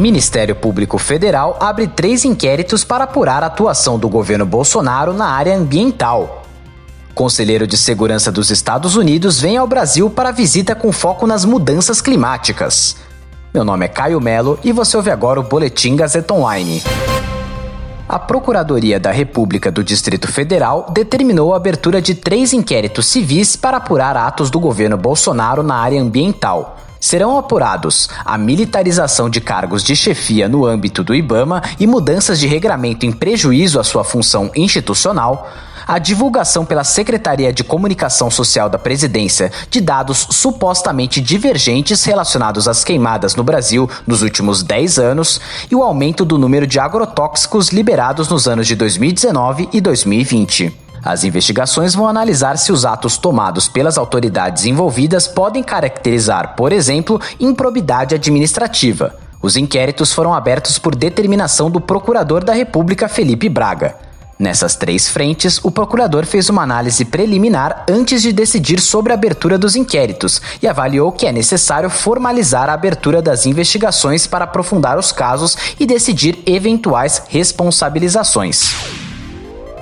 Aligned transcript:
Ministério 0.00 0.56
Público 0.56 0.96
Federal 0.96 1.58
abre 1.60 1.86
três 1.86 2.24
inquéritos 2.24 2.82
para 2.82 3.04
apurar 3.04 3.42
a 3.42 3.46
atuação 3.46 3.98
do 3.98 4.08
governo 4.08 4.46
Bolsonaro 4.46 5.12
na 5.12 5.26
área 5.26 5.54
ambiental. 5.54 6.42
Conselheiro 7.14 7.66
de 7.66 7.76
Segurança 7.76 8.32
dos 8.32 8.50
Estados 8.50 8.96
Unidos 8.96 9.38
vem 9.38 9.58
ao 9.58 9.66
Brasil 9.66 10.08
para 10.08 10.30
visita 10.30 10.74
com 10.74 10.90
foco 10.90 11.26
nas 11.26 11.44
mudanças 11.44 12.00
climáticas. 12.00 12.96
Meu 13.52 13.62
nome 13.62 13.84
é 13.84 13.88
Caio 13.88 14.20
Melo 14.20 14.58
e 14.64 14.72
você 14.72 14.96
ouve 14.96 15.10
agora 15.10 15.38
o 15.38 15.42
Boletim 15.42 15.96
Gazeta 15.96 16.32
Online 16.32 16.82
a 18.10 18.18
Procuradoria 18.18 18.98
da 18.98 19.12
República 19.12 19.70
do 19.70 19.84
Distrito 19.84 20.26
Federal 20.26 20.86
determinou 20.90 21.54
a 21.54 21.56
abertura 21.56 22.02
de 22.02 22.12
três 22.12 22.52
inquéritos 22.52 23.06
civis 23.06 23.54
para 23.54 23.76
apurar 23.76 24.16
atos 24.16 24.50
do 24.50 24.58
governo 24.58 24.96
Bolsonaro 24.96 25.62
na 25.62 25.76
área 25.76 26.02
ambiental. 26.02 26.76
Serão 27.00 27.38
apurados 27.38 28.10
a 28.26 28.36
militarização 28.36 29.30
de 29.30 29.40
cargos 29.40 29.82
de 29.82 29.96
chefia 29.96 30.46
no 30.46 30.66
âmbito 30.66 31.02
do 31.02 31.14
IBAMA 31.14 31.62
e 31.80 31.86
mudanças 31.86 32.38
de 32.38 32.46
regramento 32.46 33.06
em 33.06 33.10
prejuízo 33.10 33.80
à 33.80 33.84
sua 33.84 34.04
função 34.04 34.50
institucional, 34.54 35.50
a 35.86 35.98
divulgação 35.98 36.64
pela 36.64 36.84
Secretaria 36.84 37.54
de 37.54 37.64
Comunicação 37.64 38.30
Social 38.30 38.68
da 38.68 38.78
Presidência 38.78 39.50
de 39.70 39.80
dados 39.80 40.26
supostamente 40.30 41.22
divergentes 41.22 42.04
relacionados 42.04 42.68
às 42.68 42.84
queimadas 42.84 43.34
no 43.34 43.42
Brasil 43.42 43.88
nos 44.06 44.20
últimos 44.20 44.62
10 44.62 44.98
anos 44.98 45.40
e 45.70 45.74
o 45.74 45.82
aumento 45.82 46.22
do 46.22 46.36
número 46.36 46.66
de 46.66 46.78
agrotóxicos 46.78 47.70
liberados 47.70 48.28
nos 48.28 48.46
anos 48.46 48.66
de 48.66 48.76
2019 48.76 49.70
e 49.72 49.80
2020. 49.80 50.89
As 51.02 51.24
investigações 51.24 51.94
vão 51.94 52.06
analisar 52.06 52.58
se 52.58 52.72
os 52.72 52.84
atos 52.84 53.16
tomados 53.16 53.68
pelas 53.68 53.96
autoridades 53.96 54.66
envolvidas 54.66 55.26
podem 55.26 55.62
caracterizar, 55.62 56.54
por 56.56 56.72
exemplo, 56.72 57.20
improbidade 57.38 58.14
administrativa. 58.14 59.14
Os 59.42 59.56
inquéritos 59.56 60.12
foram 60.12 60.34
abertos 60.34 60.78
por 60.78 60.94
determinação 60.94 61.70
do 61.70 61.80
Procurador 61.80 62.44
da 62.44 62.52
República 62.52 63.08
Felipe 63.08 63.48
Braga. 63.48 63.96
Nessas 64.38 64.74
três 64.74 65.06
frentes, 65.08 65.60
o 65.62 65.70
procurador 65.70 66.24
fez 66.24 66.48
uma 66.48 66.62
análise 66.62 67.04
preliminar 67.04 67.84
antes 67.88 68.22
de 68.22 68.32
decidir 68.32 68.80
sobre 68.80 69.12
a 69.12 69.14
abertura 69.14 69.58
dos 69.58 69.76
inquéritos 69.76 70.40
e 70.62 70.66
avaliou 70.66 71.12
que 71.12 71.26
é 71.26 71.32
necessário 71.32 71.90
formalizar 71.90 72.68
a 72.70 72.72
abertura 72.72 73.20
das 73.20 73.44
investigações 73.44 74.26
para 74.26 74.46
aprofundar 74.46 74.98
os 74.98 75.12
casos 75.12 75.56
e 75.78 75.84
decidir 75.84 76.42
eventuais 76.46 77.22
responsabilizações. 77.28 78.99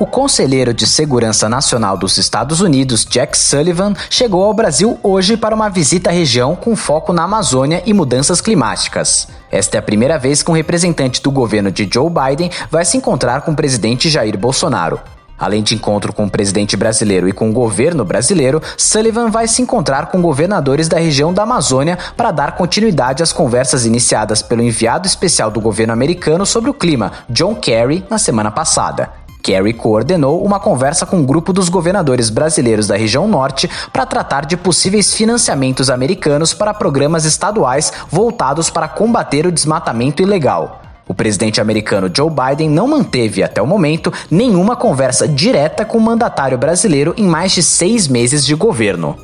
O 0.00 0.06
conselheiro 0.06 0.72
de 0.72 0.86
Segurança 0.86 1.48
Nacional 1.48 1.96
dos 1.96 2.18
Estados 2.18 2.60
Unidos, 2.60 3.04
Jack 3.04 3.36
Sullivan, 3.36 3.94
chegou 4.08 4.44
ao 4.44 4.54
Brasil 4.54 4.96
hoje 5.02 5.36
para 5.36 5.56
uma 5.56 5.68
visita 5.68 6.10
à 6.10 6.12
região 6.12 6.54
com 6.54 6.76
foco 6.76 7.12
na 7.12 7.24
Amazônia 7.24 7.82
e 7.84 7.92
mudanças 7.92 8.40
climáticas. 8.40 9.26
Esta 9.50 9.76
é 9.76 9.80
a 9.80 9.82
primeira 9.82 10.16
vez 10.16 10.40
que 10.40 10.50
um 10.52 10.54
representante 10.54 11.20
do 11.20 11.32
governo 11.32 11.72
de 11.72 11.88
Joe 11.92 12.08
Biden 12.08 12.48
vai 12.70 12.84
se 12.84 12.96
encontrar 12.96 13.40
com 13.40 13.50
o 13.50 13.56
presidente 13.56 14.08
Jair 14.08 14.38
Bolsonaro. 14.38 15.00
Além 15.36 15.64
de 15.64 15.74
encontro 15.74 16.12
com 16.12 16.26
o 16.26 16.30
presidente 16.30 16.76
brasileiro 16.76 17.28
e 17.28 17.32
com 17.32 17.50
o 17.50 17.52
governo 17.52 18.04
brasileiro, 18.04 18.62
Sullivan 18.76 19.30
vai 19.30 19.48
se 19.48 19.62
encontrar 19.62 20.06
com 20.06 20.22
governadores 20.22 20.86
da 20.86 20.98
região 20.98 21.34
da 21.34 21.42
Amazônia 21.42 21.98
para 22.16 22.30
dar 22.30 22.54
continuidade 22.56 23.20
às 23.20 23.32
conversas 23.32 23.84
iniciadas 23.84 24.42
pelo 24.42 24.62
enviado 24.62 25.08
especial 25.08 25.50
do 25.50 25.60
governo 25.60 25.92
americano 25.92 26.46
sobre 26.46 26.70
o 26.70 26.74
clima, 26.74 27.12
John 27.28 27.56
Kerry, 27.56 28.04
na 28.08 28.18
semana 28.18 28.52
passada. 28.52 29.26
Kerry 29.48 29.72
coordenou 29.72 30.44
uma 30.44 30.60
conversa 30.60 31.06
com 31.06 31.16
um 31.16 31.24
grupo 31.24 31.54
dos 31.54 31.70
governadores 31.70 32.28
brasileiros 32.28 32.86
da 32.86 32.98
região 32.98 33.26
norte 33.26 33.66
para 33.90 34.04
tratar 34.04 34.44
de 34.44 34.58
possíveis 34.58 35.14
financiamentos 35.14 35.88
americanos 35.88 36.52
para 36.52 36.74
programas 36.74 37.24
estaduais 37.24 37.90
voltados 38.10 38.68
para 38.68 38.86
combater 38.86 39.46
o 39.46 39.50
desmatamento 39.50 40.20
ilegal. 40.20 40.82
O 41.08 41.14
presidente 41.14 41.62
americano 41.62 42.10
Joe 42.14 42.30
Biden 42.30 42.68
não 42.68 42.86
manteve, 42.86 43.42
até 43.42 43.62
o 43.62 43.66
momento, 43.66 44.12
nenhuma 44.30 44.76
conversa 44.76 45.26
direta 45.26 45.82
com 45.82 45.96
o 45.96 46.02
mandatário 46.02 46.58
brasileiro 46.58 47.14
em 47.16 47.24
mais 47.24 47.52
de 47.52 47.62
seis 47.62 48.06
meses 48.06 48.44
de 48.44 48.54
governo. 48.54 49.16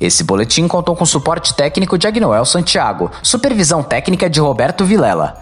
Esse 0.00 0.22
boletim 0.22 0.68
contou 0.68 0.94
com 0.94 1.04
suporte 1.04 1.52
técnico 1.56 1.98
de 1.98 2.06
Agnoel 2.06 2.44
Santiago, 2.44 3.10
supervisão 3.24 3.82
técnica 3.82 4.30
de 4.30 4.38
Roberto 4.38 4.84
Vilela. 4.84 5.41